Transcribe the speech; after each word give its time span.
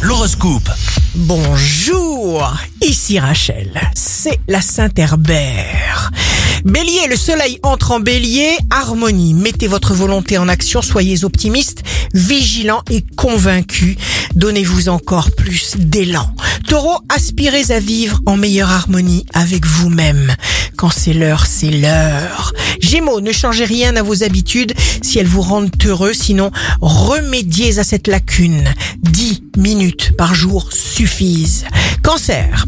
L'horoscope. 0.00 0.70
Bonjour, 1.14 2.56
ici 2.80 3.18
Rachel, 3.18 3.78
c'est 3.94 4.40
la 4.48 4.62
Saint-Herbert. 4.62 6.10
Bélier, 6.64 7.06
le 7.06 7.16
soleil 7.16 7.58
entre 7.62 7.90
en 7.90 8.00
bélier, 8.00 8.56
harmonie, 8.70 9.34
mettez 9.34 9.66
votre 9.66 9.92
volonté 9.92 10.38
en 10.38 10.48
action, 10.48 10.80
soyez 10.80 11.24
optimiste, 11.24 11.82
vigilant 12.14 12.82
et 12.90 13.04
convaincu, 13.16 13.98
donnez-vous 14.36 14.88
encore 14.88 15.30
plus 15.32 15.76
d'élan. 15.76 16.26
Taureau, 16.66 16.98
aspirez 17.10 17.72
à 17.72 17.78
vivre 17.78 18.20
en 18.24 18.38
meilleure 18.38 18.70
harmonie 18.70 19.26
avec 19.34 19.66
vous-même. 19.66 20.34
Quand 20.76 20.90
c'est 20.90 21.12
l'heure, 21.12 21.44
c'est 21.44 21.70
l'heure. 21.70 22.54
Gémeaux, 22.90 23.20
ne 23.20 23.30
changez 23.30 23.66
rien 23.66 23.94
à 23.94 24.02
vos 24.02 24.24
habitudes 24.24 24.74
si 25.00 25.20
elles 25.20 25.26
vous 25.28 25.42
rendent 25.42 25.70
heureux, 25.86 26.12
sinon 26.12 26.50
remédiez 26.80 27.78
à 27.78 27.84
cette 27.84 28.08
lacune. 28.08 28.64
10 29.02 29.44
minutes 29.56 30.16
par 30.18 30.34
jour 30.34 30.72
suffisent. 30.72 31.66
Cancer, 32.02 32.66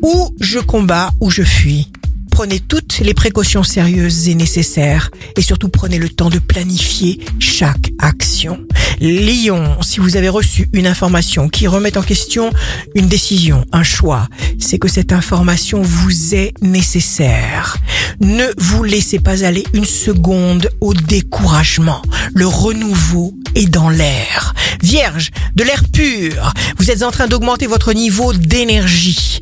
ou 0.00 0.34
je 0.40 0.58
combats 0.58 1.10
ou 1.20 1.28
je 1.28 1.42
fuis. 1.42 1.92
Prenez 2.30 2.60
toutes 2.60 3.00
les 3.00 3.12
précautions 3.12 3.62
sérieuses 3.62 4.28
et 4.28 4.34
nécessaires 4.34 5.10
et 5.36 5.42
surtout 5.42 5.68
prenez 5.68 5.98
le 5.98 6.08
temps 6.08 6.30
de 6.30 6.38
planifier 6.38 7.20
chaque 7.38 7.90
action. 7.98 8.60
Lion, 9.00 9.76
si 9.82 10.00
vous 10.00 10.16
avez 10.16 10.28
reçu 10.28 10.68
une 10.72 10.86
information 10.86 11.48
qui 11.48 11.66
remet 11.66 11.98
en 11.98 12.02
question 12.02 12.50
une 12.94 13.06
décision, 13.06 13.66
un 13.72 13.82
choix, 13.82 14.28
c'est 14.58 14.78
que 14.78 14.88
cette 14.88 15.12
information 15.12 15.82
vous 15.82 16.34
est 16.34 16.54
nécessaire. 16.62 17.76
Ne 18.20 18.46
vous 18.58 18.84
laissez 18.84 19.18
pas 19.18 19.44
aller 19.44 19.64
une 19.72 19.84
seconde 19.84 20.70
au 20.80 20.94
découragement. 20.94 22.02
Le 22.34 22.46
renouveau 22.46 23.34
est 23.54 23.68
dans 23.68 23.90
l'air. 23.90 24.54
Vierge, 24.82 25.30
de 25.54 25.64
l'air 25.64 25.82
pur. 25.92 26.52
Vous 26.78 26.90
êtes 26.90 27.02
en 27.02 27.10
train 27.10 27.26
d'augmenter 27.26 27.66
votre 27.66 27.92
niveau 27.92 28.32
d'énergie. 28.32 29.40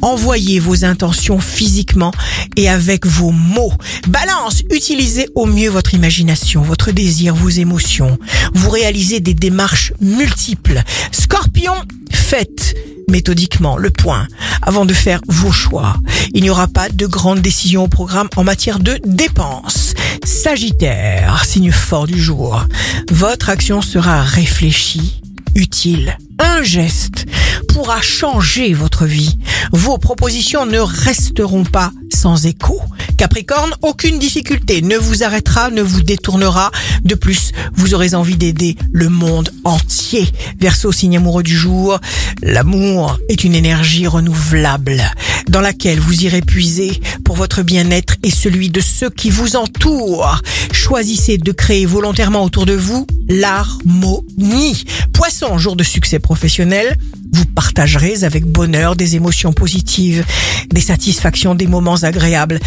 Envoyez 0.00 0.60
vos 0.60 0.84
intentions 0.84 1.40
physiquement 1.40 2.12
et 2.56 2.68
avec 2.68 3.04
vos 3.04 3.32
mots. 3.32 3.72
Balance, 4.06 4.62
utilisez 4.70 5.28
au 5.34 5.46
mieux 5.46 5.70
votre 5.70 5.94
imagination, 5.94 6.62
votre 6.62 6.92
désir, 6.92 7.34
vos 7.34 7.48
émotions. 7.48 8.16
Vous 8.54 8.70
réalisez 8.70 9.20
des 9.20 9.34
démarches 9.34 9.92
multiples. 10.00 10.82
Scorpion, 11.12 11.74
faites 12.10 12.74
méthodiquement 13.08 13.76
le 13.76 13.90
point 13.90 14.26
avant 14.62 14.84
de 14.84 14.92
faire 14.92 15.20
vos 15.28 15.52
choix. 15.52 15.96
Il 16.34 16.42
n'y 16.42 16.50
aura 16.50 16.68
pas 16.68 16.88
de 16.88 17.06
grandes 17.06 17.40
décisions 17.40 17.84
au 17.84 17.88
programme 17.88 18.28
en 18.36 18.44
matière 18.44 18.78
de 18.78 19.00
dépenses. 19.04 19.94
Sagittaire, 20.24 21.44
signe 21.44 21.72
fort 21.72 22.06
du 22.06 22.20
jour. 22.20 22.64
Votre 23.10 23.48
action 23.48 23.80
sera 23.80 24.22
réfléchie, 24.22 25.22
utile. 25.54 26.18
Un 26.38 26.62
geste 26.62 27.24
pourra 27.68 28.00
changer 28.00 28.74
votre 28.74 29.06
vie. 29.06 29.38
Vos 29.72 29.98
propositions 29.98 30.66
ne 30.66 30.78
resteront 30.78 31.64
pas 31.64 31.92
sans 32.12 32.46
écho. 32.46 32.80
Capricorne, 33.18 33.74
aucune 33.82 34.20
difficulté 34.20 34.80
ne 34.80 34.96
vous 34.96 35.24
arrêtera, 35.24 35.70
ne 35.70 35.82
vous 35.82 36.02
détournera. 36.02 36.70
De 37.04 37.16
plus, 37.16 37.50
vous 37.74 37.92
aurez 37.92 38.14
envie 38.14 38.36
d'aider 38.36 38.76
le 38.92 39.08
monde 39.08 39.50
entier. 39.64 40.24
Verseau, 40.60 40.92
signe 40.92 41.16
amoureux 41.16 41.42
du 41.42 41.56
jour, 41.56 41.98
l'amour 42.42 43.18
est 43.28 43.42
une 43.42 43.56
énergie 43.56 44.06
renouvelable 44.06 45.02
dans 45.48 45.60
laquelle 45.60 45.98
vous 45.98 46.22
irez 46.22 46.42
puiser 46.42 47.00
pour 47.24 47.34
votre 47.34 47.62
bien-être 47.62 48.14
et 48.22 48.30
celui 48.30 48.70
de 48.70 48.80
ceux 48.80 49.10
qui 49.10 49.30
vous 49.30 49.56
entourent. 49.56 50.40
Choisissez 50.72 51.38
de 51.38 51.50
créer 51.50 51.86
volontairement 51.86 52.44
autour 52.44 52.66
de 52.66 52.74
vous 52.74 53.04
l'harmonie. 53.28 54.84
Poisson, 55.12 55.58
jour 55.58 55.74
de 55.74 55.82
succès 55.82 56.20
professionnel, 56.20 56.96
vous 57.32 57.44
partagerez 57.44 58.24
avec 58.24 58.44
bonheur 58.46 58.96
des 58.96 59.16
émotions 59.16 59.52
positives, 59.52 60.24
des 60.70 60.80
satisfactions, 60.80 61.54
des 61.54 61.66
moments 61.66 61.96
agréables. 61.96 62.58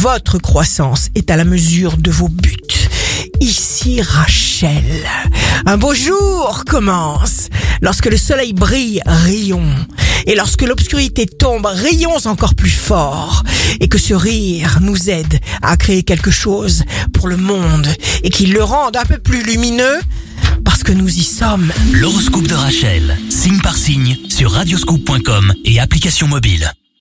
Votre 0.00 0.38
croissance 0.38 1.10
est 1.14 1.30
à 1.30 1.36
la 1.36 1.44
mesure 1.44 1.98
de 1.98 2.10
vos 2.10 2.28
buts. 2.28 2.56
Ici 3.42 4.00
Rachel. 4.00 4.82
Un 5.66 5.76
beau 5.76 5.92
jour 5.92 6.64
commence. 6.66 7.50
Lorsque 7.82 8.06
le 8.06 8.16
soleil 8.16 8.54
brille, 8.54 9.02
rions. 9.04 9.74
Et 10.26 10.34
lorsque 10.34 10.62
l'obscurité 10.62 11.26
tombe, 11.26 11.66
rions 11.66 12.16
encore 12.24 12.54
plus 12.54 12.70
fort. 12.70 13.42
Et 13.80 13.88
que 13.88 13.98
ce 13.98 14.14
rire 14.14 14.78
nous 14.80 15.10
aide 15.10 15.38
à 15.60 15.76
créer 15.76 16.02
quelque 16.02 16.30
chose 16.30 16.84
pour 17.12 17.28
le 17.28 17.36
monde 17.36 17.86
et 18.22 18.30
qu'il 18.30 18.54
le 18.54 18.64
rende 18.64 18.96
un 18.96 19.04
peu 19.04 19.18
plus 19.18 19.42
lumineux 19.42 20.00
parce 20.64 20.82
que 20.82 20.92
nous 20.92 21.14
y 21.14 21.24
sommes. 21.24 21.70
L'horoscope 21.92 22.46
de 22.46 22.54
Rachel, 22.54 23.18
signe 23.28 23.60
par 23.60 23.76
signe, 23.76 24.16
sur 24.30 24.52
radioscoop.com 24.52 25.52
et 25.66 25.78
application 25.78 26.26
mobile. 26.26 26.72